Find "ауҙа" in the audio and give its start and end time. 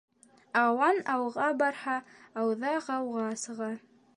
2.45-2.73